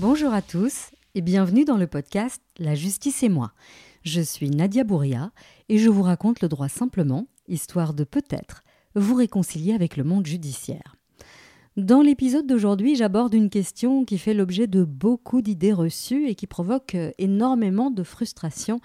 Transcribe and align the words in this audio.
Bonjour 0.00 0.32
à 0.32 0.40
tous 0.40 0.88
et 1.14 1.20
bienvenue 1.20 1.66
dans 1.66 1.76
le 1.76 1.86
podcast 1.86 2.40
La 2.58 2.74
justice 2.74 3.22
et 3.22 3.28
moi. 3.28 3.52
Je 4.02 4.22
suis 4.22 4.48
Nadia 4.48 4.82
Bouria 4.82 5.30
et 5.68 5.76
je 5.76 5.90
vous 5.90 6.02
raconte 6.02 6.40
le 6.40 6.48
droit 6.48 6.70
simplement, 6.70 7.26
histoire 7.48 7.92
de 7.92 8.04
peut-être 8.04 8.62
vous 8.94 9.14
réconcilier 9.14 9.74
avec 9.74 9.98
le 9.98 10.04
monde 10.04 10.24
judiciaire. 10.24 10.96
Dans 11.76 12.00
l'épisode 12.00 12.46
d'aujourd'hui, 12.46 12.96
j'aborde 12.96 13.34
une 13.34 13.50
question 13.50 14.06
qui 14.06 14.16
fait 14.16 14.32
l'objet 14.32 14.66
de 14.66 14.84
beaucoup 14.84 15.42
d'idées 15.42 15.74
reçues 15.74 16.28
et 16.28 16.34
qui 16.34 16.46
provoque 16.46 16.96
énormément 17.18 17.90
de 17.90 18.02
frustration, 18.02 18.80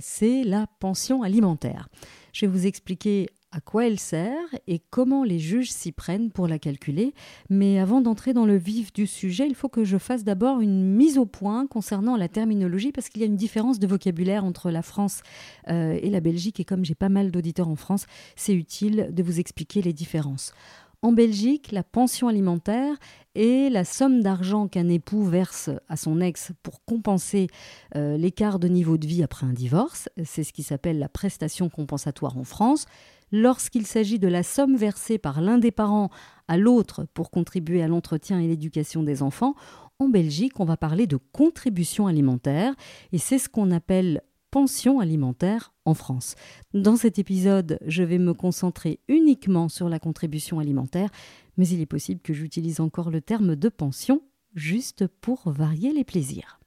c'est 0.00 0.42
la 0.42 0.66
pension 0.80 1.22
alimentaire. 1.22 1.88
Je 2.32 2.44
vais 2.44 2.50
vous 2.50 2.66
expliquer 2.66 3.28
à 3.56 3.60
quoi 3.60 3.86
elle 3.86 3.98
sert 3.98 4.36
et 4.66 4.82
comment 4.90 5.24
les 5.24 5.38
juges 5.38 5.70
s'y 5.70 5.90
prennent 5.90 6.30
pour 6.30 6.46
la 6.46 6.58
calculer. 6.58 7.14
Mais 7.48 7.78
avant 7.78 8.02
d'entrer 8.02 8.34
dans 8.34 8.44
le 8.44 8.58
vif 8.58 8.92
du 8.92 9.06
sujet, 9.06 9.46
il 9.48 9.54
faut 9.54 9.70
que 9.70 9.82
je 9.82 9.96
fasse 9.96 10.24
d'abord 10.24 10.60
une 10.60 10.84
mise 10.94 11.16
au 11.16 11.24
point 11.24 11.66
concernant 11.66 12.16
la 12.16 12.28
terminologie 12.28 12.92
parce 12.92 13.08
qu'il 13.08 13.22
y 13.22 13.24
a 13.24 13.26
une 13.26 13.36
différence 13.36 13.78
de 13.78 13.86
vocabulaire 13.86 14.44
entre 14.44 14.70
la 14.70 14.82
France 14.82 15.22
euh, 15.68 15.98
et 16.02 16.10
la 16.10 16.20
Belgique 16.20 16.60
et 16.60 16.66
comme 16.66 16.84
j'ai 16.84 16.94
pas 16.94 17.08
mal 17.08 17.30
d'auditeurs 17.30 17.68
en 17.68 17.76
France, 17.76 18.04
c'est 18.36 18.52
utile 18.52 19.08
de 19.12 19.22
vous 19.22 19.40
expliquer 19.40 19.80
les 19.80 19.94
différences. 19.94 20.52
En 21.00 21.12
Belgique, 21.12 21.72
la 21.72 21.82
pension 21.82 22.28
alimentaire 22.28 22.96
est 23.34 23.70
la 23.70 23.84
somme 23.84 24.22
d'argent 24.22 24.66
qu'un 24.66 24.88
époux 24.88 25.22
verse 25.22 25.70
à 25.88 25.96
son 25.96 26.20
ex 26.20 26.52
pour 26.62 26.84
compenser 26.84 27.48
euh, 27.94 28.16
l'écart 28.16 28.58
de 28.58 28.66
niveau 28.66 28.96
de 28.98 29.06
vie 29.06 29.22
après 29.22 29.46
un 29.46 29.52
divorce. 29.52 30.08
C'est 30.24 30.42
ce 30.42 30.52
qui 30.52 30.62
s'appelle 30.62 30.98
la 30.98 31.08
prestation 31.08 31.68
compensatoire 31.68 32.36
en 32.36 32.44
France. 32.44 32.86
Lorsqu'il 33.32 33.86
s'agit 33.86 34.18
de 34.18 34.28
la 34.28 34.42
somme 34.42 34.76
versée 34.76 35.18
par 35.18 35.40
l'un 35.40 35.58
des 35.58 35.72
parents 35.72 36.10
à 36.48 36.56
l'autre 36.56 37.06
pour 37.12 37.30
contribuer 37.30 37.82
à 37.82 37.88
l'entretien 37.88 38.40
et 38.40 38.46
l'éducation 38.46 39.02
des 39.02 39.22
enfants, 39.22 39.54
en 39.98 40.08
Belgique, 40.08 40.60
on 40.60 40.64
va 40.64 40.76
parler 40.76 41.06
de 41.06 41.18
contribution 41.32 42.06
alimentaire 42.06 42.74
et 43.12 43.18
c'est 43.18 43.38
ce 43.38 43.48
qu'on 43.48 43.70
appelle 43.70 44.22
pension 44.50 45.00
alimentaire 45.00 45.74
en 45.84 45.94
France. 45.94 46.34
Dans 46.72 46.96
cet 46.96 47.18
épisode, 47.18 47.78
je 47.86 48.02
vais 48.02 48.18
me 48.18 48.32
concentrer 48.32 49.00
uniquement 49.08 49.68
sur 49.68 49.88
la 49.88 49.98
contribution 49.98 50.60
alimentaire, 50.60 51.10
mais 51.56 51.66
il 51.68 51.80
est 51.80 51.86
possible 51.86 52.20
que 52.20 52.32
j'utilise 52.32 52.80
encore 52.80 53.10
le 53.10 53.20
terme 53.20 53.56
de 53.56 53.68
pension 53.68 54.22
juste 54.54 55.06
pour 55.06 55.50
varier 55.50 55.92
les 55.92 56.04
plaisirs. 56.04 56.58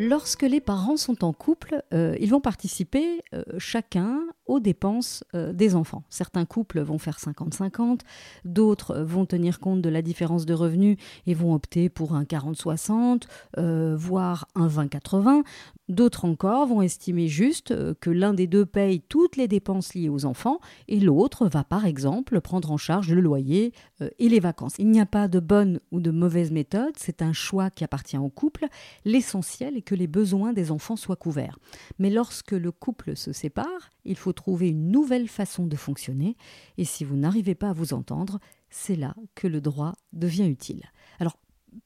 Lorsque 0.00 0.44
les 0.44 0.62
parents 0.62 0.96
sont 0.96 1.24
en 1.24 1.34
couple, 1.34 1.82
euh, 1.92 2.16
ils 2.18 2.30
vont 2.30 2.40
participer 2.40 3.22
euh, 3.34 3.44
chacun 3.58 4.22
aux 4.50 4.58
dépenses 4.58 5.22
euh, 5.34 5.52
des 5.52 5.76
enfants. 5.76 6.02
Certains 6.10 6.44
couples 6.44 6.80
vont 6.80 6.98
faire 6.98 7.18
50-50, 7.18 8.00
d'autres 8.44 8.98
vont 8.98 9.24
tenir 9.24 9.60
compte 9.60 9.80
de 9.80 9.88
la 9.88 10.02
différence 10.02 10.44
de 10.44 10.54
revenus 10.54 10.96
et 11.26 11.34
vont 11.34 11.54
opter 11.54 11.88
pour 11.88 12.14
un 12.14 12.24
40-60, 12.24 13.22
euh, 13.58 13.94
voire 13.96 14.48
un 14.56 14.66
20-80. 14.66 15.44
D'autres 15.88 16.24
encore 16.24 16.66
vont 16.66 16.82
estimer 16.82 17.28
juste 17.28 17.70
euh, 17.70 17.94
que 18.00 18.10
l'un 18.10 18.34
des 18.34 18.48
deux 18.48 18.66
paye 18.66 19.00
toutes 19.00 19.36
les 19.36 19.46
dépenses 19.46 19.94
liées 19.94 20.08
aux 20.08 20.24
enfants 20.24 20.58
et 20.88 20.98
l'autre 20.98 21.46
va 21.46 21.62
par 21.62 21.86
exemple 21.86 22.40
prendre 22.40 22.72
en 22.72 22.76
charge 22.76 23.12
le 23.12 23.20
loyer 23.20 23.72
et 24.18 24.28
les 24.28 24.40
vacances. 24.40 24.74
Il 24.78 24.88
n'y 24.88 25.00
a 25.00 25.06
pas 25.06 25.28
de 25.28 25.40
bonne 25.40 25.80
ou 25.92 26.00
de 26.00 26.10
mauvaise 26.10 26.50
méthode, 26.50 26.94
c'est 26.96 27.22
un 27.22 27.32
choix 27.32 27.70
qui 27.70 27.84
appartient 27.84 28.16
au 28.16 28.30
couple. 28.30 28.66
L'essentiel 29.04 29.76
est 29.76 29.82
que 29.82 29.94
les 29.94 30.06
besoins 30.06 30.52
des 30.52 30.70
enfants 30.70 30.96
soient 30.96 31.16
couverts. 31.16 31.58
Mais 31.98 32.10
lorsque 32.10 32.52
le 32.52 32.72
couple 32.72 33.14
se 33.14 33.32
sépare, 33.32 33.90
il 34.04 34.16
faut 34.16 34.32
trouver 34.40 34.70
une 34.70 34.90
nouvelle 34.90 35.28
façon 35.28 35.66
de 35.66 35.76
fonctionner, 35.76 36.34
et 36.78 36.86
si 36.86 37.04
vous 37.04 37.16
n'arrivez 37.16 37.54
pas 37.54 37.68
à 37.68 37.72
vous 37.74 37.92
entendre, 37.92 38.40
c'est 38.70 38.96
là 38.96 39.14
que 39.34 39.46
le 39.46 39.60
droit 39.60 39.92
devient 40.14 40.46
utile. 40.46 40.84
Alors, 41.18 41.36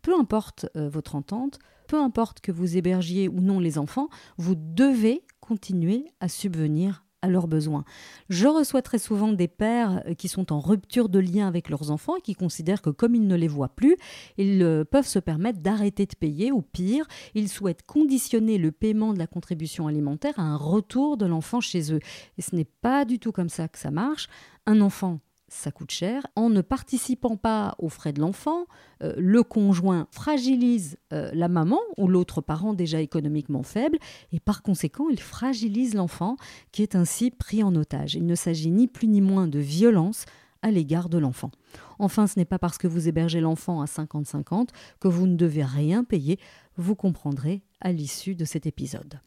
peu 0.03 0.17
importe 0.17 0.67
euh, 0.77 0.89
votre 0.89 1.17
entente, 1.17 1.59
peu 1.89 2.01
importe 2.01 2.41
que 2.41 2.53
vous 2.53 2.77
hébergiez 2.77 3.29
ou 3.29 3.41
non 3.41 3.59
les 3.59 3.77
enfants, 3.77 4.09
vous 4.39 4.55
devez 4.55 5.23
continuer 5.41 6.07
à 6.21 6.29
subvenir 6.29 7.04
leurs 7.27 7.49
besoins. 7.49 7.85
Je 8.29 8.47
reçois 8.47 8.83
très 8.83 8.99
souvent 8.99 9.33
des 9.33 9.49
pères 9.49 10.03
euh, 10.07 10.15
qui 10.15 10.29
sont 10.29 10.53
en 10.53 10.61
rupture 10.61 11.09
de 11.09 11.19
lien 11.19 11.47
avec 11.47 11.69
leurs 11.69 11.91
enfants 11.91 12.17
et 12.17 12.21
qui 12.21 12.35
considèrent 12.35 12.83
que 12.83 12.91
comme 12.91 13.15
ils 13.15 13.27
ne 13.27 13.37
les 13.37 13.49
voient 13.49 13.69
plus, 13.69 13.97
ils 14.39 14.63
euh, 14.63 14.85
peuvent 14.85 15.07
se 15.07 15.19
permettre 15.19 15.61
d'arrêter 15.61 16.07
de 16.07 16.15
payer 16.15 16.53
ou 16.53 16.63
pire, 16.63 17.07
ils 17.35 17.49
souhaitent 17.49 17.85
conditionner 17.87 18.59
le 18.59 18.73
paiement 18.73 19.13
de 19.13 19.19
la 19.19 19.27
contribution 19.27 19.87
alimentaire 19.87 20.35
à 20.39 20.43
un 20.43 20.57
retour 20.57 21.17
de 21.17 21.27
l'enfant 21.27 21.61
chez 21.61 21.93
eux. 21.93 22.01
Et 22.39 22.43
ce 22.43 22.55
n'est 22.55 22.65
pas 22.65 23.05
du 23.05 23.19
tout 23.19 23.33
comme 23.33 23.49
ça 23.49 23.69
que 23.69 23.79
ça 23.79 23.91
marche. 23.91 24.29
Un 24.67 24.81
enfant 24.81 25.21
ça 25.49 25.71
coûte 25.71 25.91
cher. 25.91 26.27
En 26.37 26.51
ne 26.51 26.61
participant 26.61 27.37
pas 27.37 27.75
aux 27.79 27.89
frais 27.89 28.13
de 28.13 28.21
l'enfant, 28.21 28.67
euh, 29.03 29.15
le 29.17 29.43
conjoint 29.43 30.09
fragilise 30.11 30.97
euh, 31.13 31.31
la 31.33 31.49
maman 31.49 31.81
ou 31.97 32.09
l'autre 32.09 32.41
parent 32.41 32.75
déjà 32.75 33.01
économiquement 33.01 33.63
faible 33.63 33.99
et 34.33 34.41
par 34.41 34.63
conséquent 34.63 35.09
il 35.11 35.21
fragilise 35.21 35.95
l'enfant 35.95 36.37
qui 36.73 36.83
est 36.83 36.95
ainsi 36.95 37.31
pris 37.31 37.63
en 37.63 37.75
otage. 37.75 38.15
Il 38.15 38.27
ne 38.27 38.35
s'agit 38.35 38.71
ni 38.71 38.89
plus 38.89 39.09
ni 39.09 39.21
moins 39.21 39.47
de 39.47 39.59
violence 39.59 40.25
à 40.63 40.71
l'égard 40.71 41.11
de 41.11 41.19
l'enfant. 41.19 41.51
Enfin, 41.99 42.27
ce 42.27 42.39
n'est 42.39 42.47
pas 42.47 42.59
parce 42.59 42.79
que 42.79 42.89
vous 42.89 43.07
hébergez 43.07 43.41
l'enfant 43.41 43.83
à 43.83 43.85
50-50 43.85 44.69
que 44.99 45.09
vous 45.09 45.27
ne 45.27 45.37
devez 45.37 45.63
rien 45.63 46.05
payer, 46.05 46.39
vous 46.77 46.95
comprendrez 46.95 47.63
à 47.83 47.93
l'issue 47.93 48.35
de 48.35 48.47
cet 48.47 48.65
épisode. 48.65 49.21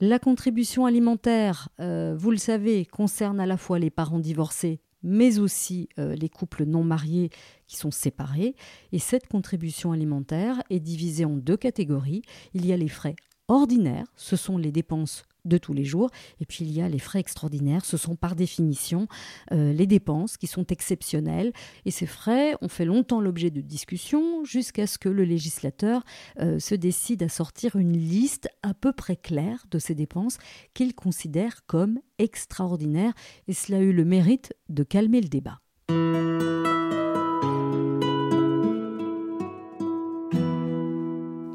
La 0.00 0.18
contribution 0.18 0.86
alimentaire, 0.86 1.68
euh, 1.78 2.16
vous 2.18 2.30
le 2.30 2.38
savez, 2.38 2.86
concerne 2.86 3.38
à 3.38 3.46
la 3.46 3.58
fois 3.58 3.78
les 3.78 3.90
parents 3.90 4.18
divorcés 4.18 4.80
mais 5.02 5.38
aussi 5.38 5.88
euh, 5.98 6.14
les 6.14 6.28
couples 6.28 6.64
non 6.64 6.84
mariés 6.84 7.30
qui 7.66 7.76
sont 7.76 7.90
séparés. 7.90 8.54
Et 8.92 8.98
cette 8.98 9.26
contribution 9.26 9.92
alimentaire 9.92 10.62
est 10.70 10.80
divisée 10.80 11.24
en 11.24 11.36
deux 11.36 11.56
catégories. 11.56 12.22
Il 12.54 12.66
y 12.66 12.72
a 12.72 12.76
les 12.76 12.88
frais 12.88 13.16
ordinaires, 13.48 14.06
ce 14.16 14.36
sont 14.36 14.56
les 14.56 14.72
dépenses 14.72 15.24
de 15.44 15.58
tous 15.58 15.72
les 15.72 15.84
jours. 15.84 16.10
Et 16.40 16.46
puis 16.46 16.64
il 16.64 16.72
y 16.72 16.80
a 16.80 16.88
les 16.88 16.98
frais 16.98 17.20
extraordinaires, 17.20 17.84
ce 17.84 17.96
sont 17.96 18.16
par 18.16 18.36
définition 18.36 19.06
euh, 19.52 19.72
les 19.72 19.86
dépenses 19.86 20.36
qui 20.36 20.46
sont 20.46 20.66
exceptionnelles. 20.66 21.52
Et 21.84 21.90
ces 21.90 22.06
frais 22.06 22.54
ont 22.60 22.68
fait 22.68 22.84
longtemps 22.84 23.20
l'objet 23.20 23.50
de 23.50 23.60
discussions 23.60 24.44
jusqu'à 24.44 24.86
ce 24.86 24.98
que 24.98 25.08
le 25.08 25.24
législateur 25.24 26.04
euh, 26.40 26.58
se 26.58 26.74
décide 26.74 27.22
à 27.22 27.28
sortir 27.28 27.76
une 27.76 27.96
liste 27.96 28.48
à 28.62 28.74
peu 28.74 28.92
près 28.92 29.16
claire 29.16 29.64
de 29.70 29.78
ces 29.78 29.94
dépenses 29.94 30.38
qu'il 30.74 30.94
considère 30.94 31.66
comme 31.66 32.00
extraordinaires. 32.18 33.14
Et 33.48 33.52
cela 33.52 33.78
a 33.78 33.80
eu 33.80 33.92
le 33.92 34.04
mérite 34.04 34.52
de 34.68 34.82
calmer 34.82 35.20
le 35.20 35.28
débat. 35.28 35.58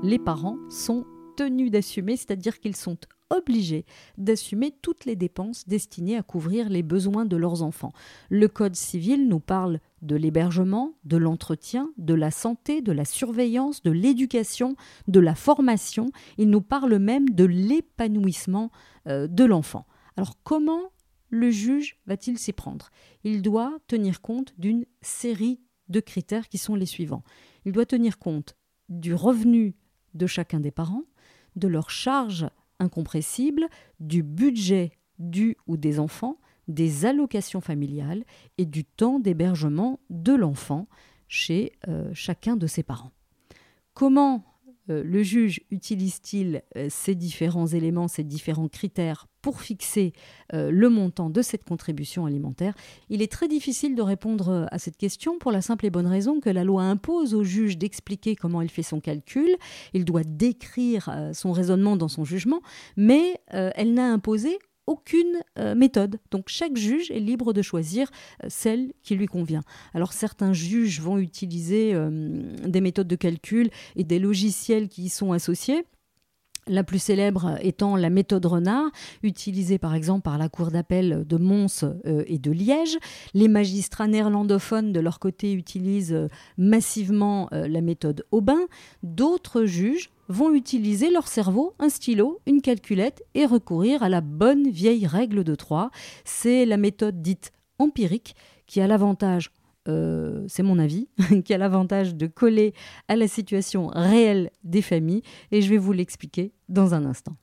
Les 0.03 0.19
parents 0.19 0.57
sont 0.69 1.05
tenus 1.35 1.69
d'assumer, 1.69 2.15
c'est-à-dire 2.15 2.59
qu'ils 2.59 2.75
sont 2.75 2.97
obligés 3.29 3.85
d'assumer 4.17 4.73
toutes 4.81 5.05
les 5.05 5.15
dépenses 5.15 5.67
destinées 5.67 6.17
à 6.17 6.23
couvrir 6.23 6.69
les 6.69 6.83
besoins 6.83 7.25
de 7.25 7.37
leurs 7.37 7.61
enfants. 7.61 7.93
Le 8.29 8.47
Code 8.47 8.75
civil 8.75 9.27
nous 9.27 9.39
parle 9.39 9.79
de 10.01 10.15
l'hébergement, 10.15 10.93
de 11.03 11.17
l'entretien, 11.17 11.91
de 11.97 12.13
la 12.13 12.31
santé, 12.31 12.81
de 12.81 12.91
la 12.91 13.05
surveillance, 13.05 13.81
de 13.83 13.91
l'éducation, 13.91 14.75
de 15.07 15.19
la 15.19 15.35
formation. 15.35 16.09
Il 16.37 16.49
nous 16.49 16.61
parle 16.61 16.97
même 16.97 17.29
de 17.29 17.45
l'épanouissement 17.45 18.71
euh, 19.07 19.27
de 19.27 19.43
l'enfant. 19.43 19.85
Alors 20.15 20.37
comment 20.43 20.91
le 21.29 21.49
juge 21.49 21.99
va-t-il 22.05 22.37
s'y 22.37 22.53
prendre? 22.53 22.89
Il 23.23 23.41
doit 23.41 23.77
tenir 23.87 24.21
compte 24.21 24.53
d'une 24.57 24.85
série 25.01 25.59
de 25.89 25.99
critères 25.99 26.49
qui 26.49 26.57
sont 26.57 26.75
les 26.75 26.85
suivants. 26.85 27.23
Il 27.65 27.71
doit 27.71 27.85
tenir 27.85 28.17
compte 28.17 28.55
du 28.89 29.13
revenu 29.13 29.75
de 30.13 30.27
chacun 30.27 30.59
des 30.59 30.71
parents, 30.71 31.03
de 31.55 31.67
leur 31.67 31.89
charge 31.89 32.47
incompressible, 32.79 33.67
du 33.99 34.23
budget 34.23 34.91
du 35.19 35.57
ou 35.67 35.77
des 35.77 35.99
enfants, 35.99 36.39
des 36.67 37.05
allocations 37.05 37.61
familiales 37.61 38.23
et 38.57 38.65
du 38.65 38.83
temps 38.83 39.19
d'hébergement 39.19 39.99
de 40.09 40.33
l'enfant 40.33 40.87
chez 41.27 41.73
euh, 41.87 42.09
chacun 42.13 42.55
de 42.55 42.67
ses 42.67 42.83
parents. 42.83 43.11
Comment 43.93 44.43
euh, 44.89 45.03
le 45.03 45.23
juge 45.23 45.61
utilise-t-il 45.71 46.63
euh, 46.75 46.87
ces 46.89 47.15
différents 47.15 47.67
éléments, 47.67 48.07
ces 48.07 48.23
différents 48.23 48.67
critères 48.67 49.27
pour 49.47 49.61
fixer 49.61 50.11
euh, 50.53 50.71
le 50.71 50.89
montant 50.89 51.29
de 51.29 51.41
cette 51.41 51.63
contribution 51.63 52.25
alimentaire 52.25 52.73
Il 53.09 53.21
est 53.21 53.31
très 53.31 53.47
difficile 53.47 53.95
de 53.95 54.01
répondre 54.01 54.67
à 54.69 54.77
cette 54.77 54.97
question 54.97 55.39
pour 55.39 55.53
la 55.53 55.61
simple 55.61 55.85
et 55.85 55.89
bonne 55.89 56.05
raison 56.05 56.41
que 56.41 56.49
la 56.49 56.65
loi 56.65 56.83
impose 56.83 57.33
au 57.33 57.45
juge 57.45 57.77
d'expliquer 57.77 58.35
comment 58.35 58.61
il 58.61 58.69
fait 58.69 58.83
son 58.83 58.99
calcul, 58.99 59.55
il 59.93 60.03
doit 60.03 60.25
décrire 60.25 61.31
son 61.31 61.53
raisonnement 61.53 61.95
dans 61.95 62.09
son 62.09 62.25
jugement, 62.25 62.59
mais 62.97 63.39
elle 63.47 63.93
n'a 63.93 64.11
imposé 64.11 64.59
aucune 64.87 65.43
euh, 65.59 65.75
méthode. 65.75 66.19
Donc 66.31 66.45
chaque 66.47 66.75
juge 66.75 67.11
est 67.11 67.19
libre 67.19 67.53
de 67.53 67.61
choisir 67.61 68.09
euh, 68.43 68.47
celle 68.49 68.93
qui 69.03 69.15
lui 69.15 69.27
convient. 69.27 69.61
Alors 69.93 70.13
certains 70.13 70.53
juges 70.53 71.01
vont 71.01 71.19
utiliser 71.19 71.91
euh, 71.93 72.09
des 72.65 72.81
méthodes 72.81 73.07
de 73.07 73.15
calcul 73.15 73.69
et 73.95 74.03
des 74.03 74.17
logiciels 74.17 74.87
qui 74.87 75.03
y 75.03 75.09
sont 75.09 75.33
associés. 75.33 75.85
La 76.69 76.83
plus 76.83 76.99
célèbre 76.99 77.57
étant 77.61 77.95
la 77.95 78.09
méthode 78.09 78.45
renard, 78.45 78.89
utilisée 79.23 79.77
par 79.77 79.95
exemple 79.95 80.23
par 80.23 80.37
la 80.37 80.49
Cour 80.49 80.69
d'appel 80.71 81.23
de 81.25 81.37
Mons 81.37 81.83
euh, 81.83 82.23
et 82.27 82.39
de 82.39 82.51
Liège. 82.51 82.97
Les 83.33 83.47
magistrats 83.47 84.07
néerlandophones, 84.07 84.91
de 84.91 84.99
leur 84.99 85.19
côté, 85.19 85.53
utilisent 85.53 86.13
euh, 86.13 86.27
massivement 86.57 87.47
euh, 87.53 87.67
la 87.67 87.81
méthode 87.81 88.25
Aubin. 88.31 88.59
D'autres 89.03 89.65
juges 89.65 90.09
vont 90.27 90.53
utiliser 90.53 91.09
leur 91.09 91.27
cerveau, 91.27 91.73
un 91.79 91.89
stylo, 91.89 92.41
une 92.45 92.61
calculette 92.61 93.23
et 93.33 93.45
recourir 93.45 94.03
à 94.03 94.09
la 94.09 94.19
bonne 94.19 94.69
vieille 94.69 95.07
règle 95.07 95.45
de 95.45 95.55
3. 95.55 95.89
C'est 96.25 96.65
la 96.65 96.77
méthode 96.77 97.21
dite 97.21 97.53
empirique 97.79 98.35
qui 98.65 98.81
a 98.81 98.87
l'avantage 98.87 99.51
euh, 99.87 100.43
c'est 100.47 100.63
mon 100.63 100.79
avis, 100.79 101.07
qui 101.45 101.53
a 101.53 101.57
l'avantage 101.57 102.15
de 102.15 102.27
coller 102.27 102.73
à 103.07 103.15
la 103.15 103.27
situation 103.27 103.87
réelle 103.87 104.51
des 104.63 104.81
familles, 104.81 105.21
et 105.51 105.61
je 105.61 105.69
vais 105.69 105.77
vous 105.77 105.93
l'expliquer 105.93 106.53
dans 106.69 106.93
un 106.93 107.05
instant. 107.05 107.35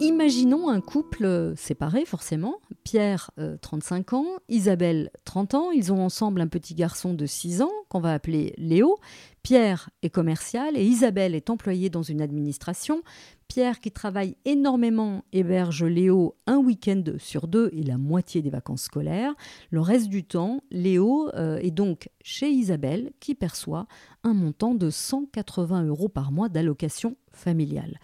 Imaginons 0.00 0.68
un 0.68 0.80
couple 0.80 1.54
séparé, 1.56 2.04
forcément. 2.04 2.56
Pierre, 2.84 3.30
35 3.62 4.12
euh, 4.12 4.16
ans, 4.16 4.26
Isabelle, 4.48 5.10
30 5.24 5.54
ans. 5.54 5.70
Ils 5.70 5.92
ont 5.92 6.04
ensemble 6.04 6.40
un 6.40 6.46
petit 6.46 6.74
garçon 6.74 7.14
de 7.14 7.26
6 7.26 7.62
ans 7.62 7.72
qu'on 7.90 8.00
va 8.00 8.14
appeler 8.14 8.54
Léo. 8.56 8.98
Pierre 9.42 9.90
est 10.02 10.10
commercial 10.10 10.76
et 10.76 10.84
Isabelle 10.84 11.34
est 11.34 11.50
employée 11.50 11.90
dans 11.90 12.02
une 12.02 12.22
administration. 12.22 13.02
Pierre, 13.48 13.80
qui 13.80 13.90
travaille 13.90 14.36
énormément, 14.44 15.24
héberge 15.32 15.82
Léo 15.82 16.36
un 16.46 16.58
week-end 16.58 17.02
sur 17.18 17.48
deux 17.48 17.68
et 17.72 17.82
la 17.82 17.98
moitié 17.98 18.42
des 18.42 18.50
vacances 18.50 18.84
scolaires. 18.84 19.34
Le 19.70 19.80
reste 19.80 20.08
du 20.08 20.22
temps, 20.22 20.62
Léo 20.70 21.30
euh, 21.34 21.58
est 21.58 21.72
donc 21.72 22.08
chez 22.22 22.48
Isabelle, 22.48 23.10
qui 23.18 23.34
perçoit 23.34 23.86
un 24.22 24.34
montant 24.34 24.74
de 24.74 24.88
180 24.88 25.84
euros 25.84 26.08
par 26.08 26.30
mois 26.30 26.48
d'allocation 26.48 27.16
familiale 27.32 27.98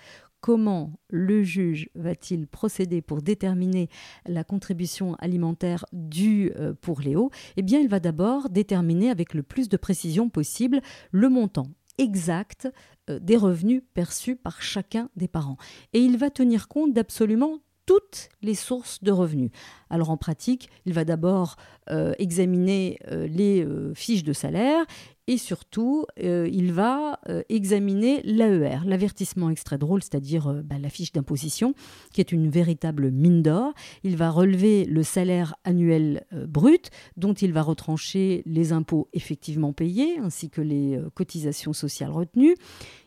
comment 0.46 0.92
le 1.10 1.42
juge 1.42 1.90
va-t-il 1.96 2.46
procéder 2.46 3.02
pour 3.02 3.20
déterminer 3.20 3.88
la 4.26 4.44
contribution 4.44 5.16
alimentaire 5.16 5.84
due 5.92 6.52
euh, 6.54 6.72
pour 6.72 7.00
Léo? 7.00 7.32
Eh 7.56 7.62
bien, 7.62 7.80
il 7.80 7.88
va 7.88 7.98
d'abord 7.98 8.48
déterminer 8.48 9.10
avec 9.10 9.34
le 9.34 9.42
plus 9.42 9.68
de 9.68 9.76
précision 9.76 10.28
possible 10.28 10.82
le 11.10 11.28
montant 11.28 11.66
exact 11.98 12.68
euh, 13.10 13.18
des 13.18 13.36
revenus 13.36 13.82
perçus 13.92 14.36
par 14.36 14.62
chacun 14.62 15.10
des 15.16 15.26
parents. 15.26 15.56
Et 15.92 15.98
il 15.98 16.16
va 16.16 16.30
tenir 16.30 16.68
compte 16.68 16.92
d'absolument 16.92 17.58
toutes 17.86 18.28
les 18.42 18.54
sources 18.54 19.02
de 19.02 19.12
revenus. 19.12 19.50
Alors 19.90 20.10
en 20.10 20.16
pratique, 20.16 20.68
il 20.84 20.92
va 20.92 21.04
d'abord 21.04 21.56
euh, 21.90 22.12
examiner 22.18 22.98
les 23.10 23.66
fiches 23.94 24.24
de 24.24 24.32
salaire 24.32 24.84
et 25.28 25.38
surtout, 25.38 26.06
euh, 26.22 26.48
il 26.52 26.72
va 26.72 27.18
euh, 27.28 27.42
examiner 27.48 28.22
l'AER, 28.22 28.84
l'avertissement 28.84 29.50
extrait 29.50 29.76
drôle, 29.76 30.02
c'est-à-dire 30.02 30.46
euh, 30.46 30.62
bah, 30.62 30.78
la 30.78 30.88
fiche 30.88 31.10
d'imposition, 31.10 31.74
qui 32.12 32.20
est 32.20 32.30
une 32.30 32.48
véritable 32.48 33.10
mine 33.10 33.42
d'or. 33.42 33.72
Il 34.04 34.16
va 34.16 34.30
relever 34.30 34.84
le 34.84 35.02
salaire 35.02 35.56
annuel 35.64 36.24
brut, 36.32 36.90
dont 37.16 37.32
il 37.32 37.52
va 37.52 37.62
retrancher 37.62 38.42
les 38.46 38.72
impôts 38.72 39.08
effectivement 39.12 39.72
payés, 39.72 40.18
ainsi 40.18 40.48
que 40.48 40.60
les 40.60 41.00
cotisations 41.14 41.72
sociales 41.72 42.12
retenues. 42.12 42.54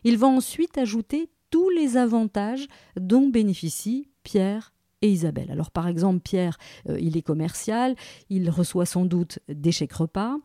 Il 0.04 0.18
va 0.18 0.26
ensuite 0.26 0.76
ajouter 0.76 1.30
tous 1.50 1.70
les 1.70 1.96
avantages 1.96 2.66
dont 2.96 3.28
bénéficient 3.28 4.09
Pierre 4.22 4.72
et 5.02 5.10
Isabelle. 5.10 5.50
Alors 5.50 5.70
par 5.70 5.86
exemple, 5.86 6.20
Pierre, 6.20 6.58
il 6.98 7.16
est 7.16 7.22
commercial, 7.22 7.94
il 8.28 8.50
reçoit 8.50 8.86
sans 8.86 9.06
doute 9.06 9.38
des 9.48 9.72
chèques 9.72 9.94
repas, 9.94 10.36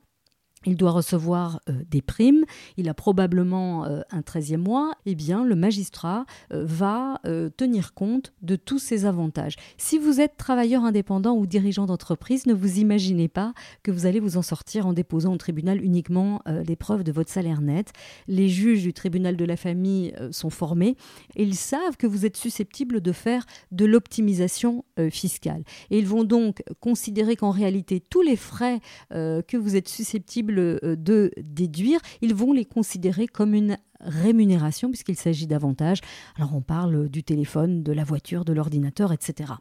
il 0.66 0.76
doit 0.76 0.92
recevoir 0.92 1.62
euh, 1.70 1.74
des 1.90 2.02
primes, 2.02 2.46
il 2.78 2.90
a 2.90 2.94
probablement 2.94 3.86
euh, 3.86 4.02
un 4.12 4.22
13e 4.22 4.58
mois, 4.58 4.94
eh 5.06 5.16
bien 5.16 5.44
le 5.46 5.56
magistrat 5.56 6.26
euh, 6.54 6.64
va 6.66 7.20
tenir 7.58 7.94
compte 7.94 8.34
de 8.42 8.56
tous 8.56 8.80
ces 8.80 9.06
avantages. 9.06 9.56
Si 9.78 9.98
vous 9.98 10.22
êtes 10.22 10.38
travailleur 10.38 10.84
indépendant 10.84 11.36
ou 11.36 11.46
dirigeant 11.46 11.86
d'entreprise, 11.86 12.46
ne 12.46 12.54
vous 12.54 12.80
imaginez 12.80 13.28
pas 13.28 13.54
que 13.84 13.92
vous 13.92 14.06
allez 14.06 14.20
vous 14.20 14.38
en 14.38 14.42
sortir 14.42 14.88
en 14.88 14.94
déposant 14.94 15.34
au 15.34 15.38
tribunal 15.38 15.84
uniquement 15.84 16.42
les 16.46 16.76
preuves 16.76 17.04
de 17.04 17.12
votre 17.12 17.32
salaire 17.32 17.62
net. 17.62 17.92
Les 18.28 18.48
juges 18.48 18.84
du 18.84 18.94
tribunal 18.94 19.38
de 19.38 19.46
la 19.46 19.58
famille 19.58 20.14
sont 20.32 20.50
formés 20.50 20.96
et 21.36 21.44
ils 21.44 21.56
savent 21.56 21.98
que 21.98 22.08
vous 22.08 22.26
êtes 22.26 22.38
susceptible 22.38 23.02
de 23.02 23.12
faire 23.12 23.46
de 23.72 23.86
l'optimisation 23.86 24.86
fiscale. 25.10 25.64
Et 25.90 26.00
ils 26.00 26.08
vont 26.08 26.24
donc 26.24 26.64
considérer 26.80 27.36
qu'en 27.36 27.52
réalité 27.52 28.00
tous 28.00 28.22
les 28.22 28.38
frais 28.38 28.80
que 29.10 29.58
vous 29.58 29.76
êtes 29.76 29.90
susceptible 29.90 30.55
euh, 30.60 30.96
de 30.96 31.32
déduire, 31.38 32.00
ils 32.22 32.34
vont 32.34 32.54
les 32.54 32.66
considérer 32.66 33.28
comme 33.28 33.54
une 33.54 33.78
rémunération 34.02 34.90
puisqu'il 34.90 35.16
s'agit 35.16 35.48
davantage. 35.48 36.00
Alors 36.38 36.56
on 36.56 36.62
parle 36.62 37.10
du 37.10 37.24
téléphone, 37.24 37.84
de 37.84 37.92
la 37.92 38.04
voiture, 38.04 38.46
de 38.46 38.54
l'ordinateur, 38.54 39.12
etc. 39.12 39.54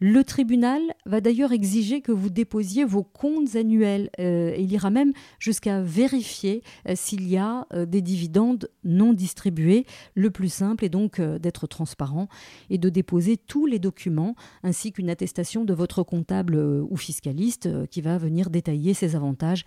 Le 0.00 0.22
tribunal 0.22 0.80
va 1.06 1.20
d'ailleurs 1.20 1.50
exiger 1.50 2.02
que 2.02 2.12
vous 2.12 2.30
déposiez 2.30 2.84
vos 2.84 3.02
comptes 3.02 3.56
annuels. 3.56 4.10
Euh, 4.20 4.54
il 4.56 4.72
ira 4.72 4.90
même 4.90 5.12
jusqu'à 5.40 5.82
vérifier 5.82 6.62
euh, 6.88 6.92
s'il 6.94 7.28
y 7.28 7.36
a 7.36 7.66
des 7.86 8.00
dividendes 8.00 8.70
non 8.84 9.12
distribués. 9.12 9.86
Le 10.14 10.30
plus 10.30 10.52
simple 10.52 10.84
est 10.84 10.88
donc 10.88 11.20
d'être 11.20 11.66
transparent 11.66 12.28
et 12.70 12.78
de 12.78 12.88
déposer 12.88 13.36
tous 13.36 13.66
les 13.66 13.80
documents 13.80 14.36
ainsi 14.62 14.92
qu'une 14.92 15.10
attestation 15.10 15.64
de 15.64 15.74
votre 15.74 16.04
comptable 16.04 16.56
ou 16.56 16.96
fiscaliste 16.96 17.68
qui 17.88 18.00
va 18.00 18.18
venir 18.18 18.50
détailler 18.50 18.94
ces 18.94 19.16
avantages 19.16 19.64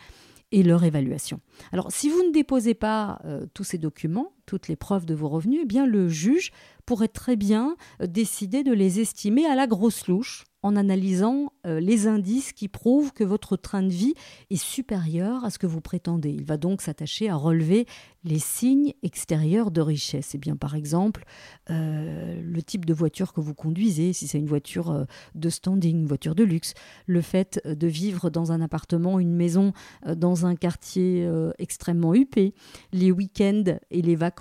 et 0.52 0.64
leur 0.64 0.84
évaluation. 0.84 1.40
Alors, 1.72 1.92
si 1.92 2.10
vous 2.10 2.24
ne 2.24 2.32
déposez 2.32 2.74
pas 2.74 3.20
euh, 3.26 3.46
tous 3.54 3.64
ces 3.64 3.78
documents, 3.78 4.34
toutes 4.52 4.68
les 4.68 4.76
preuves 4.76 5.06
de 5.06 5.16
vos 5.16 5.30
revenus, 5.30 5.62
eh 5.64 5.66
bien 5.66 5.86
le 5.86 6.10
juge 6.10 6.52
pourrait 6.86 7.08
très 7.08 7.38
bien 7.38 7.78
euh, 8.02 8.08
décider 8.08 8.64
de 8.64 8.74
les 8.74 9.00
estimer 9.00 9.46
à 9.46 9.56
la 9.56 9.66
grosse 9.66 10.08
louche 10.08 10.44
en 10.64 10.76
analysant 10.76 11.54
euh, 11.66 11.80
les 11.80 12.06
indices 12.06 12.54
qui 12.54 12.68
prouvent 12.68 13.14
que 13.14 13.24
votre 13.24 13.58
train 13.58 13.82
de 13.82 13.90
vie 13.90 14.14
est 14.52 14.62
supérieur 14.62 15.44
à 15.44 15.50
ce 15.50 15.58
que 15.58 15.66
vous 15.66 15.82
prétendez. 15.82 16.30
Il 16.30 16.44
va 16.44 16.58
donc 16.58 16.82
s'attacher 16.82 17.30
à 17.30 17.36
relever 17.36 17.88
les 18.24 18.38
signes 18.38 18.94
extérieurs 19.02 19.72
de 19.72 19.82
richesse. 19.82 20.36
Et 20.36 20.38
eh 20.38 20.38
bien, 20.38 20.56
par 20.56 20.76
exemple, 20.76 21.24
euh, 21.72 22.40
le 22.44 22.62
type 22.62 22.86
de 22.86 22.94
voiture 22.94 23.34
que 23.34 23.42
vous 23.42 23.56
conduisez, 23.56 24.14
si 24.14 24.28
c'est 24.28 24.38
une 24.38 24.46
voiture 24.46 25.08
de 25.34 25.50
standing, 25.50 25.96
une 25.96 26.06
voiture 26.06 26.36
de 26.36 26.44
luxe, 26.44 26.76
le 27.08 27.22
fait 27.22 27.60
de 27.66 27.88
vivre 27.88 28.30
dans 28.30 28.52
un 28.52 28.62
appartement, 28.62 29.20
une 29.20 29.34
maison, 29.34 29.74
dans 30.06 30.46
un 30.46 30.56
quartier 30.56 31.28
extrêmement 31.58 32.14
huppé, 32.14 32.54
les 32.94 33.12
week-ends 33.12 33.80
et 33.90 34.02
les 34.04 34.16
vacances 34.16 34.41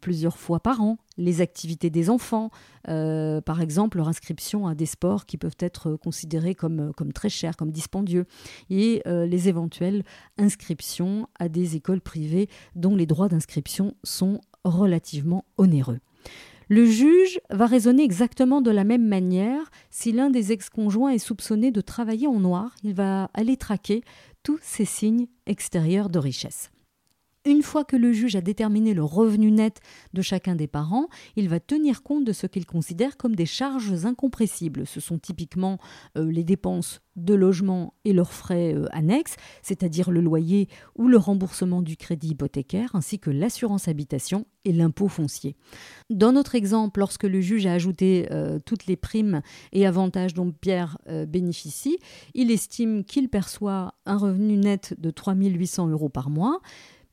plusieurs 0.00 0.36
fois 0.36 0.60
par 0.60 0.80
an, 0.80 0.98
les 1.16 1.40
activités 1.40 1.90
des 1.90 2.10
enfants, 2.10 2.50
euh, 2.88 3.40
par 3.40 3.60
exemple 3.60 3.98
leur 3.98 4.08
inscription 4.08 4.66
à 4.66 4.74
des 4.74 4.86
sports 4.86 5.26
qui 5.26 5.36
peuvent 5.36 5.56
être 5.58 5.96
considérés 5.96 6.54
comme, 6.54 6.92
très 7.14 7.28
chers, 7.28 7.56
comme 7.56 7.70
dispendieux, 7.70 8.26
et 8.70 9.02
euh, 9.06 9.26
les 9.26 9.48
éventuelles 9.48 10.04
inscriptions 10.38 11.28
à 11.38 11.48
des 11.48 11.76
écoles 11.76 12.00
privées 12.00 12.48
dont 12.74 12.96
les 12.96 13.06
droits 13.06 13.28
d'inscription 13.28 13.94
sont 14.02 14.40
relativement 14.64 15.44
onéreux. 15.58 16.00
Le 16.68 16.86
juge 16.86 17.40
va 17.50 17.66
raisonner 17.66 18.04
exactement 18.04 18.62
de 18.62 18.70
la 18.70 18.84
même 18.84 19.06
manière 19.06 19.70
si 19.90 20.12
l'un 20.12 20.30
des 20.30 20.52
ex-conjoints 20.52 21.10
est 21.10 21.18
soupçonné 21.18 21.70
de 21.70 21.82
travailler 21.82 22.26
en 22.26 22.40
noir, 22.40 22.74
il 22.82 22.94
va 22.94 23.30
aller 23.34 23.58
traquer 23.58 24.02
tous 24.42 24.58
ces 24.62 24.86
signes 24.86 25.26
extérieurs 25.46 26.08
de 26.08 26.18
richesse. 26.18 26.70
Une 27.46 27.62
fois 27.62 27.84
que 27.84 27.96
le 27.96 28.10
juge 28.12 28.36
a 28.36 28.40
déterminé 28.40 28.94
le 28.94 29.04
revenu 29.04 29.50
net 29.50 29.80
de 30.14 30.22
chacun 30.22 30.54
des 30.54 30.66
parents, 30.66 31.08
il 31.36 31.50
va 31.50 31.60
tenir 31.60 32.02
compte 32.02 32.24
de 32.24 32.32
ce 32.32 32.46
qu'il 32.46 32.64
considère 32.64 33.18
comme 33.18 33.36
des 33.36 33.44
charges 33.44 34.06
incompressibles. 34.06 34.86
Ce 34.86 34.98
sont 34.98 35.18
typiquement 35.18 35.78
euh, 36.16 36.30
les 36.30 36.42
dépenses 36.42 37.02
de 37.16 37.34
logement 37.34 37.92
et 38.06 38.14
leurs 38.14 38.32
frais 38.32 38.74
euh, 38.74 38.86
annexes, 38.92 39.36
c'est-à-dire 39.62 40.10
le 40.10 40.22
loyer 40.22 40.68
ou 40.96 41.06
le 41.06 41.18
remboursement 41.18 41.82
du 41.82 41.98
crédit 41.98 42.28
hypothécaire, 42.28 42.94
ainsi 42.94 43.18
que 43.18 43.30
l'assurance 43.30 43.88
habitation 43.88 44.46
et 44.64 44.72
l'impôt 44.72 45.08
foncier. 45.08 45.54
Dans 46.08 46.32
notre 46.32 46.54
exemple, 46.54 46.98
lorsque 46.98 47.24
le 47.24 47.42
juge 47.42 47.66
a 47.66 47.74
ajouté 47.74 48.26
euh, 48.30 48.58
toutes 48.64 48.86
les 48.86 48.96
primes 48.96 49.42
et 49.72 49.86
avantages 49.86 50.32
dont 50.32 50.50
Pierre 50.50 50.96
bénéficie, 51.28 51.98
il 52.32 52.50
estime 52.50 53.04
qu'il 53.04 53.28
perçoit 53.28 53.94
un 54.06 54.16
revenu 54.16 54.56
net 54.56 54.94
de 54.98 55.10
3 55.10 55.34
800 55.34 55.88
euros 55.88 56.08
par 56.08 56.30
mois. 56.30 56.60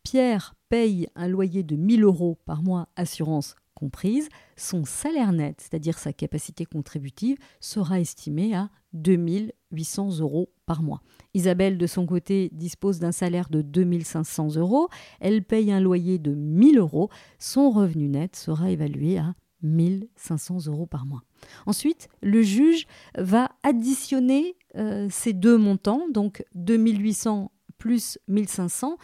Pierre 0.03 0.55
paye 0.69 1.07
un 1.15 1.27
loyer 1.27 1.63
de 1.63 1.75
1000 1.75 2.03
euros 2.03 2.37
par 2.45 2.63
mois, 2.63 2.87
assurance 2.95 3.55
comprise, 3.73 4.29
son 4.57 4.85
salaire 4.85 5.31
net, 5.31 5.59
c'est-à-dire 5.59 5.97
sa 5.97 6.13
capacité 6.13 6.65
contributive, 6.65 7.37
sera 7.59 7.99
estimé 7.99 8.53
à 8.53 8.69
2800 8.93 10.19
euros 10.19 10.51
par 10.65 10.83
mois. 10.83 11.01
Isabelle, 11.33 11.77
de 11.77 11.87
son 11.87 12.05
côté, 12.05 12.49
dispose 12.53 12.99
d'un 12.99 13.11
salaire 13.11 13.49
de 13.49 13.61
2500 13.61 14.55
euros. 14.57 14.87
Elle 15.19 15.43
paye 15.43 15.71
un 15.71 15.79
loyer 15.79 16.19
de 16.19 16.33
1000 16.35 16.77
euros. 16.77 17.09
Son 17.39 17.71
revenu 17.71 18.07
net 18.07 18.35
sera 18.35 18.69
évalué 18.69 19.17
à 19.17 19.33
1500 19.63 20.67
euros 20.67 20.85
par 20.85 21.05
mois. 21.05 21.23
Ensuite, 21.65 22.07
le 22.21 22.41
juge 22.41 22.85
va 23.17 23.51
additionner 23.63 24.55
euh, 24.75 25.07
ces 25.09 25.33
deux 25.33 25.57
montants, 25.57 26.07
donc 26.09 26.43
2800 26.55 27.51
plus 27.77 28.19
1500, 28.27 28.97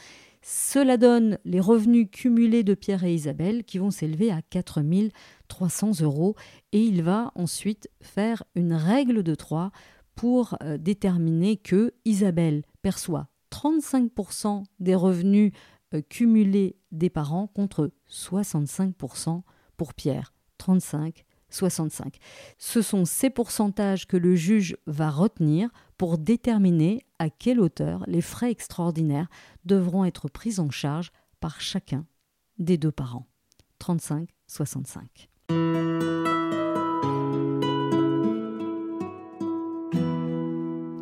Cela 0.50 0.96
donne 0.96 1.40
les 1.44 1.60
revenus 1.60 2.08
cumulés 2.10 2.64
de 2.64 2.74
Pierre 2.74 3.04
et 3.04 3.14
Isabelle 3.14 3.66
qui 3.66 3.80
vont 3.80 3.92
s'élever 3.92 4.32
à 4.32 4.42
4300 4.42 6.00
euros 6.00 6.36
et 6.72 6.80
il 6.80 7.04
va 7.04 7.34
ensuite 7.36 7.90
faire 8.00 8.46
une 8.56 8.72
règle 8.72 9.24
de 9.24 9.36
3 9.36 9.72
pour 10.16 10.58
euh, 10.64 10.78
déterminer 10.78 11.58
que 11.58 11.94
Isabelle 12.06 12.64
perçoit 12.82 13.28
35% 13.52 14.64
des 14.80 14.96
revenus 14.96 15.52
euh, 15.94 16.02
cumulés 16.02 16.78
des 16.94 17.10
parents 17.10 17.48
contre 17.48 17.92
65% 18.10 19.42
pour 19.76 19.94
Pierre, 19.94 20.34
35 20.60 21.26
65. 21.50 22.18
Ce 22.58 22.82
sont 22.82 23.06
ces 23.06 23.30
pourcentages 23.30 24.08
que 24.08 24.18
le 24.18 24.36
juge 24.36 24.78
va 24.86 25.10
retenir 25.10 25.70
pour 25.98 26.18
déterminer 26.18 27.06
à 27.20 27.30
quelle 27.30 27.60
hauteur 27.60 28.04
les 28.08 28.22
frais 28.22 28.52
extraordinaires 28.52 29.30
devront 29.66 30.06
être 30.06 30.30
pris 30.30 30.60
en 30.60 30.70
charge 30.70 31.12
par 31.40 31.62
chacun 31.62 32.06
des 32.58 32.78
deux 32.78 32.92
parents. 32.92 33.28
35-65. 33.82 35.28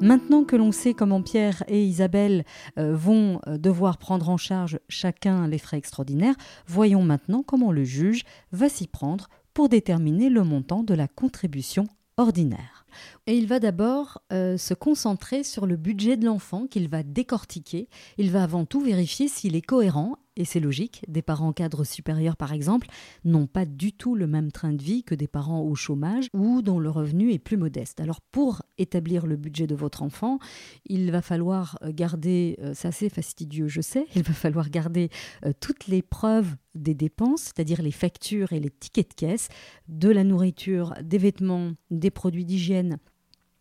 Maintenant 0.01 0.43
que 0.43 0.55
l'on 0.55 0.72
sait 0.72 0.93
comment 0.93 1.24
Pierre 1.24 1.63
et 1.67 1.84
Isabelle 1.84 2.45
euh, 2.77 2.95
vont 2.95 3.39
euh, 3.48 3.57
devoir 3.57 3.98
prendre 3.98 4.29
en 4.29 4.38
charge 4.38 4.79
chacun 4.88 5.48
les 5.48 5.57
frais 5.57 5.77
extraordinaires, 5.77 6.36
voyons 6.67 7.01
maintenant 7.01 7.41
comment 7.41 7.72
le 7.72 7.84
juge 7.84 8.24
va 8.51 8.69
s'y 8.69 8.86
prendre 8.86 9.29
pour 9.55 9.67
déterminer 9.67 10.29
le 10.29 10.43
montant 10.43 10.84
de 10.84 10.93
la 10.93 11.07
contribution 11.07 11.88
ordinaire. 12.17 12.86
Et 13.27 13.36
il 13.38 13.48
va 13.48 13.60
d'abord 13.60 14.22
euh, 14.32 14.58
se 14.58 14.74
concentrer 14.74 15.44
sur 15.44 15.65
le 15.65 15.77
budget 15.77 16.15
de 16.15 16.25
l'enfant 16.25 16.67
qu'il 16.67 16.89
va 16.89 17.01
décortiquer. 17.01 17.89
Il 18.17 18.32
va 18.32 18.44
avant 18.44 18.65
tout 18.65 18.82
vérifier 18.82 19.27
s'il 19.27 19.55
est 19.55 19.62
cohérent 19.62 20.17
et 20.38 20.44
c'est 20.44 20.60
logique, 20.60 21.03
des 21.08 21.22
parents 21.22 21.53
cadres 21.53 21.86
supérieurs 21.86 22.36
par 22.36 22.51
exemple 22.51 22.88
n'ont 23.24 23.48
pas 23.48 23.65
du 23.65 23.94
tout 23.94 24.15
le 24.15 24.27
même 24.27 24.51
train 24.51 24.74
de 24.74 24.82
vie 24.82 25.03
que 25.03 25.15
des 25.15 25.27
parents 25.27 25.62
au 25.62 25.75
chômage 25.75 26.27
ou 26.34 26.62
dont 26.62 26.77
le 26.77 26.89
revenu 26.89 27.32
est 27.32 27.39
plus 27.39 27.55
modeste. 27.55 28.01
Alors 28.01 28.20
pour 28.20 28.62
établir 28.77 29.27
le 29.27 29.38
budget 29.38 29.65
de 29.65 29.75
votre 29.75 30.03
enfant, 30.03 30.39
il 30.86 31.10
va 31.12 31.22
falloir 31.22 31.77
euh, 31.84 31.91
garder, 31.94 32.58
euh, 32.60 32.74
c'est 32.75 32.89
assez 32.89 33.10
fastidieux 33.10 33.67
je 33.67 33.82
sais, 33.82 34.08
il 34.15 34.24
va 34.24 34.34
falloir 34.34 34.70
garder 34.70 35.10
euh, 35.46 35.53
toutes 35.60 35.88
les 35.88 36.01
preuves 36.01 36.55
des 36.74 36.94
dépenses, 36.94 37.44
c'est-à-dire 37.44 37.82
les 37.82 37.91
factures 37.91 38.51
et 38.51 38.60
les 38.60 38.70
tickets 38.70 39.12
de 39.12 39.13
caisse, 39.13 39.48
de 39.88 40.10
la 40.10 40.25
nourriture, 40.25 40.94
des 41.01 41.17
vêtements, 41.17 41.72
des 41.91 42.12
produits 42.12 42.44
d'hygiène 42.44 42.98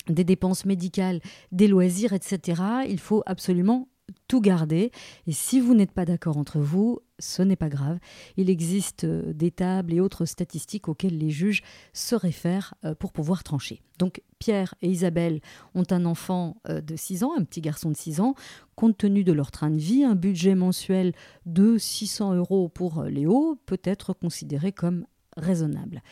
des 0.09 0.25
dépenses 0.25 0.65
médicales, 0.65 1.21
des 1.53 1.69
loisirs, 1.69 2.13
etc. 2.13 2.63
Il 2.89 3.01
faut 3.01 3.23
absolument 3.27 3.89
tout 4.29 4.41
garder. 4.41 4.91
Et 5.27 5.33
si 5.33 5.61
vous 5.61 5.75
n'êtes 5.75 5.93
pas 5.93 6.05
d'accord 6.05 6.37
entre 6.37 6.59
vous, 6.59 7.01
ce 7.19 7.43
n'est 7.43 7.57
pas 7.57 7.69
grave. 7.69 7.99
Il 8.37 8.51
existe 8.51 9.05
euh, 9.05 9.33
des 9.33 9.51
tables 9.51 9.93
et 9.93 10.01
autres 10.01 10.25
statistiques 10.25 10.89
auxquelles 10.89 11.17
les 11.17 11.31
juges 11.31 11.63
se 11.93 12.15
réfèrent 12.15 12.75
euh, 12.85 12.95
pour 12.95 13.13
pouvoir 13.13 13.45
trancher. 13.45 13.83
Donc 13.99 14.23
Pierre 14.39 14.75
et 14.83 14.89
Isabelle 14.89 15.41
ont 15.75 15.85
un 15.91 16.05
enfant 16.05 16.57
euh, 16.69 16.81
de 16.81 16.97
6 16.97 17.25
ans, 17.25 17.33
un 17.37 17.45
petit 17.45 17.61
garçon 17.61 17.91
de 17.91 17.97
6 17.97 18.21
ans. 18.21 18.35
Compte 18.77 18.99
tenu 18.99 19.25
de 19.25 19.33
leur 19.33 19.51
train 19.51 19.71
de 19.71 19.79
vie, 19.79 20.05
un 20.05 20.17
budget 20.17 20.55
mensuel 20.55 21.13
de 21.47 21.79
600 21.79 22.35
euros 22.35 22.69
pour 22.69 23.05
Léo 23.05 23.59
peut 23.67 23.81
être 23.85 24.13
considéré 24.13 24.73
comme 24.73 25.07
raisonnable 25.37 26.03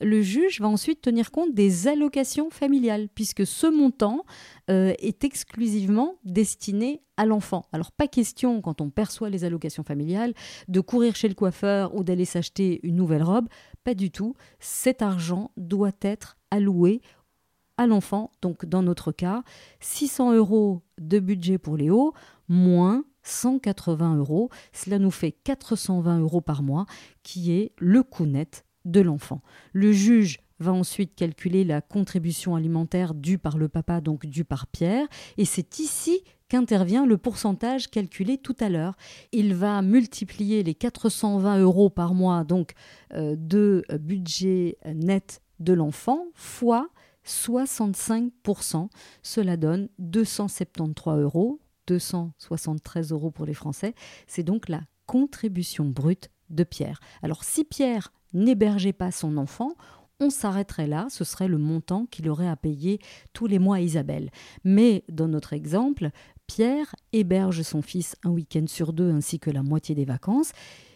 le 0.00 0.22
juge 0.22 0.60
va 0.60 0.68
ensuite 0.68 1.00
tenir 1.00 1.30
compte 1.30 1.54
des 1.54 1.88
allocations 1.88 2.50
familiales, 2.50 3.08
puisque 3.14 3.46
ce 3.46 3.66
montant 3.66 4.24
euh, 4.70 4.94
est 4.98 5.24
exclusivement 5.24 6.16
destiné 6.24 7.02
à 7.16 7.26
l'enfant. 7.26 7.66
Alors 7.72 7.92
pas 7.92 8.08
question, 8.08 8.62
quand 8.62 8.80
on 8.80 8.90
perçoit 8.90 9.30
les 9.30 9.44
allocations 9.44 9.84
familiales, 9.84 10.34
de 10.68 10.80
courir 10.80 11.16
chez 11.16 11.28
le 11.28 11.34
coiffeur 11.34 11.94
ou 11.94 12.02
d'aller 12.02 12.24
s'acheter 12.24 12.80
une 12.82 12.96
nouvelle 12.96 13.22
robe. 13.22 13.48
Pas 13.84 13.94
du 13.94 14.10
tout. 14.10 14.34
Cet 14.58 15.02
argent 15.02 15.50
doit 15.56 15.92
être 16.00 16.38
alloué 16.50 17.02
à 17.76 17.86
l'enfant. 17.86 18.30
Donc 18.42 18.64
dans 18.64 18.82
notre 18.82 19.12
cas, 19.12 19.42
600 19.80 20.34
euros 20.34 20.82
de 20.98 21.18
budget 21.18 21.58
pour 21.58 21.76
Léo, 21.76 22.14
moins 22.48 23.04
180 23.22 24.16
euros. 24.16 24.48
Cela 24.72 24.98
nous 24.98 25.10
fait 25.10 25.32
420 25.32 26.20
euros 26.20 26.40
par 26.40 26.62
mois, 26.62 26.86
qui 27.22 27.52
est 27.52 27.72
le 27.78 28.02
coût 28.02 28.26
net 28.26 28.64
de 28.84 29.00
l'enfant. 29.00 29.42
Le 29.72 29.92
juge 29.92 30.38
va 30.58 30.72
ensuite 30.72 31.14
calculer 31.14 31.64
la 31.64 31.80
contribution 31.80 32.54
alimentaire 32.54 33.14
due 33.14 33.38
par 33.38 33.56
le 33.58 33.68
papa, 33.68 34.00
donc 34.00 34.26
due 34.26 34.44
par 34.44 34.66
Pierre, 34.66 35.06
et 35.38 35.44
c'est 35.44 35.78
ici 35.78 36.22
qu'intervient 36.48 37.06
le 37.06 37.16
pourcentage 37.16 37.88
calculé 37.88 38.36
tout 38.36 38.56
à 38.60 38.68
l'heure. 38.68 38.96
Il 39.32 39.54
va 39.54 39.80
multiplier 39.82 40.62
les 40.62 40.74
420 40.74 41.60
euros 41.60 41.88
par 41.88 42.12
mois 42.12 42.44
donc 42.44 42.72
euh, 43.14 43.36
de 43.38 43.84
budget 43.98 44.76
net 44.94 45.40
de 45.60 45.72
l'enfant 45.72 46.26
fois 46.34 46.90
65%. 47.26 48.88
Cela 49.22 49.56
donne 49.56 49.88
273 49.98 51.20
euros, 51.20 51.60
273 51.86 53.12
euros 53.12 53.30
pour 53.30 53.46
les 53.46 53.54
Français. 53.54 53.94
C'est 54.26 54.42
donc 54.42 54.68
la 54.68 54.80
contribution 55.06 55.86
brute 55.86 56.30
de 56.50 56.64
Pierre. 56.64 57.00
Alors 57.22 57.44
si 57.44 57.64
Pierre 57.64 58.12
n'hébergeait 58.32 58.92
pas 58.92 59.10
son 59.10 59.36
enfant, 59.36 59.74
on 60.20 60.30
s'arrêterait 60.30 60.86
là, 60.86 61.06
ce 61.08 61.24
serait 61.24 61.48
le 61.48 61.58
montant 61.58 62.06
qu'il 62.06 62.28
aurait 62.28 62.48
à 62.48 62.56
payer 62.56 63.00
tous 63.32 63.46
les 63.46 63.58
mois 63.58 63.76
à 63.76 63.80
Isabelle. 63.80 64.30
Mais 64.64 65.04
dans 65.08 65.28
notre 65.28 65.54
exemple, 65.54 66.10
Pierre 66.46 66.94
héberge 67.12 67.62
son 67.62 67.80
fils 67.80 68.16
un 68.22 68.30
week-end 68.30 68.66
sur 68.66 68.92
deux 68.92 69.10
ainsi 69.10 69.40
que 69.40 69.50
la 69.50 69.62
moitié 69.62 69.94
des 69.94 70.04
vacances. 70.04 70.52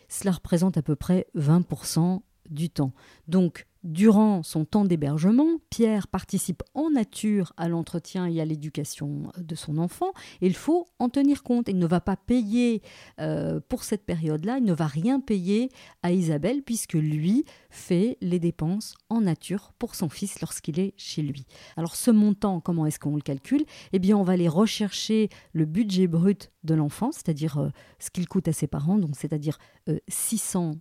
Cela 0.09 0.33
représente 0.33 0.77
à 0.77 0.83
peu 0.83 0.95
près 0.95 1.27
20% 1.37 2.21
du 2.55 2.71
temps. 2.71 2.93
Donc 3.29 3.67
Durant 3.85 4.43
son 4.43 4.65
temps 4.65 4.87
d'hébergement, 4.87 5.59
Pierre 5.69 6.09
participe 6.09 6.63
en 6.73 6.89
nature 6.89 7.53
à 7.59 7.69
l'entretien 7.69 8.25
et 8.25 8.41
à 8.41 8.47
l'éducation 8.47 9.31
de 9.37 9.55
son 9.55 9.77
enfant. 9.77 10.13
il 10.41 10.55
faut 10.55 10.87
en 10.99 11.11
tenir 11.11 11.43
compte. 11.43 11.69
Il 11.69 11.79
ne 11.79 11.87
va 11.87 12.01
pas 12.01 12.17
payer 12.17 12.81
euh, 13.21 13.61
pour 13.69 13.85
cette 13.85 14.07
période-là, 14.07 14.57
il 14.57 14.65
ne 14.65 14.73
va 14.73 14.87
rien 14.87 15.21
payer 15.21 15.69
à 16.03 16.13
Isabelle 16.13 16.63
puisque 16.63 16.95
lui 16.95 17.45
fait 17.69 18.17
les 18.23 18.39
dépenses 18.39 18.95
en 19.11 19.21
nature 19.21 19.75
pour 19.79 19.95
son 19.95 20.09
fils 20.09 20.41
lorsqu'il 20.41 20.81
est 20.81 20.95
chez 20.97 21.21
lui. 21.21 21.45
Alors 21.77 21.95
ce 21.95 22.11
montant, 22.11 22.61
comment 22.61 22.87
est-ce 22.87 22.99
qu'on 22.99 23.17
le 23.17 23.21
calcule? 23.21 23.67
Eh 23.93 23.99
bien, 23.99 24.17
on 24.17 24.23
va 24.23 24.33
aller 24.33 24.49
rechercher 24.49 25.29
le 25.53 25.67
budget 25.67 26.07
brut 26.07 26.51
de 26.63 26.75
l'enfant, 26.75 27.13
c'est-à-dire 27.13 27.59
euh, 27.59 27.69
ce 27.99 28.09
qu'il 28.09 28.27
coûte 28.29 28.49
à 28.49 28.55
ses 28.55 28.67
parents, 28.67 28.97
donc 28.97 29.15
c'est-à-dire 29.15 29.59
600 30.09 30.71
euh, 30.71 30.75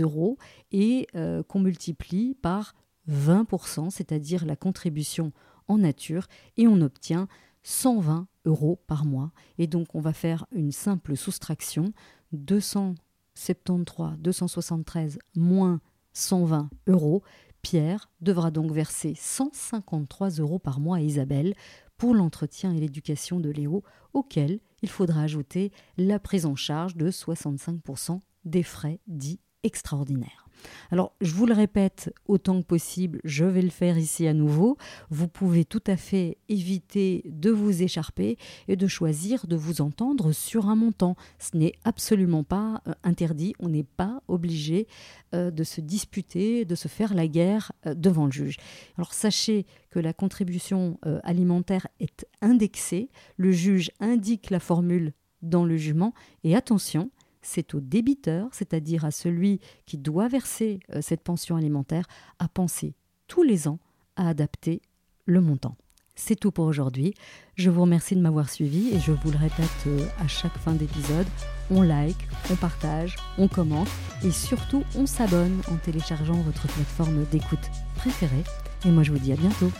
euros 0.00 0.38
et 0.72 1.06
euh, 1.14 1.42
qu'on 1.42 1.60
multiplie 1.60 2.34
par 2.34 2.74
20%, 3.10 3.90
c'est-à-dire 3.90 4.44
la 4.44 4.56
contribution 4.56 5.32
en 5.66 5.78
nature, 5.78 6.26
et 6.56 6.66
on 6.66 6.80
obtient 6.80 7.28
120 7.62 8.26
euros 8.46 8.80
par 8.86 9.04
mois. 9.04 9.32
Et 9.58 9.66
donc 9.66 9.94
on 9.94 10.00
va 10.00 10.12
faire 10.12 10.46
une 10.52 10.72
simple 10.72 11.16
soustraction, 11.16 11.92
273, 12.32 14.18
273 14.18 15.18
moins 15.36 15.80
120 16.12 16.70
euros. 16.86 17.22
Pierre 17.62 18.10
devra 18.20 18.50
donc 18.50 18.72
verser 18.72 19.14
153 19.16 20.30
euros 20.40 20.58
par 20.58 20.80
mois 20.80 20.98
à 20.98 21.00
Isabelle 21.00 21.54
pour 21.96 22.14
l'entretien 22.14 22.72
et 22.72 22.80
l'éducation 22.80 23.40
de 23.40 23.50
Léo, 23.50 23.82
auquel 24.12 24.60
il 24.82 24.88
faudra 24.88 25.22
ajouter 25.22 25.72
la 25.96 26.18
prise 26.18 26.46
en 26.46 26.54
charge 26.54 26.96
de 26.96 27.10
65% 27.10 28.20
des 28.44 28.62
frais 28.62 29.00
dits 29.08 29.40
extraordinaire. 29.62 30.48
Alors, 30.90 31.12
je 31.20 31.32
vous 31.34 31.46
le 31.46 31.54
répète 31.54 32.12
autant 32.26 32.60
que 32.60 32.66
possible, 32.66 33.20
je 33.24 33.44
vais 33.44 33.62
le 33.62 33.70
faire 33.70 33.98
ici 33.98 34.26
à 34.26 34.34
nouveau. 34.34 34.76
Vous 35.10 35.28
pouvez 35.28 35.64
tout 35.64 35.82
à 35.86 35.96
fait 35.96 36.38
éviter 36.48 37.22
de 37.26 37.50
vous 37.50 37.82
écharper 37.82 38.36
et 38.68 38.76
de 38.76 38.86
choisir 38.86 39.46
de 39.46 39.56
vous 39.56 39.80
entendre 39.80 40.32
sur 40.32 40.68
un 40.68 40.76
montant. 40.76 41.16
Ce 41.38 41.56
n'est 41.56 41.74
absolument 41.84 42.44
pas 42.44 42.82
euh, 42.86 42.92
interdit, 43.04 43.54
on 43.58 43.68
n'est 43.68 43.84
pas 43.84 44.22
obligé 44.28 44.86
euh, 45.34 45.50
de 45.50 45.64
se 45.64 45.80
disputer, 45.80 46.64
de 46.64 46.74
se 46.74 46.88
faire 46.88 47.14
la 47.14 47.28
guerre 47.28 47.72
euh, 47.86 47.94
devant 47.94 48.26
le 48.26 48.32
juge. 48.32 48.56
Alors, 48.96 49.12
sachez 49.12 49.66
que 49.90 49.98
la 49.98 50.12
contribution 50.12 50.98
alimentaire 51.22 51.86
est 51.98 52.26
indexée, 52.42 53.08
le 53.36 53.52
juge 53.52 53.90
indique 54.00 54.50
la 54.50 54.60
formule 54.60 55.14
dans 55.40 55.64
le 55.64 55.76
jugement 55.76 56.12
et 56.44 56.54
attention, 56.54 57.10
c'est 57.42 57.74
au 57.74 57.80
débiteur, 57.80 58.48
c'est-à-dire 58.52 59.04
à 59.04 59.10
celui 59.10 59.60
qui 59.86 59.98
doit 59.98 60.28
verser 60.28 60.80
euh, 60.94 61.00
cette 61.02 61.22
pension 61.22 61.56
alimentaire, 61.56 62.06
à 62.38 62.48
penser 62.48 62.94
tous 63.26 63.42
les 63.42 63.68
ans 63.68 63.78
à 64.16 64.28
adapter 64.28 64.82
le 65.26 65.40
montant. 65.40 65.76
C'est 66.14 66.34
tout 66.34 66.50
pour 66.50 66.64
aujourd'hui. 66.64 67.14
Je 67.54 67.70
vous 67.70 67.82
remercie 67.82 68.16
de 68.16 68.20
m'avoir 68.20 68.50
suivi 68.50 68.88
et 68.92 68.98
je 68.98 69.12
vous 69.12 69.30
le 69.30 69.38
répète 69.38 69.68
euh, 69.86 70.04
à 70.18 70.26
chaque 70.26 70.56
fin 70.58 70.72
d'épisode, 70.72 71.26
on 71.70 71.82
like, 71.82 72.28
on 72.50 72.56
partage, 72.56 73.14
on 73.38 73.46
commente 73.46 73.88
et 74.24 74.32
surtout 74.32 74.82
on 74.96 75.06
s'abonne 75.06 75.60
en 75.70 75.76
téléchargeant 75.76 76.40
votre 76.42 76.66
plateforme 76.66 77.24
d'écoute 77.30 77.70
préférée. 77.94 78.44
Et 78.84 78.90
moi 78.90 79.04
je 79.04 79.12
vous 79.12 79.18
dis 79.18 79.32
à 79.32 79.36
bientôt. 79.36 79.70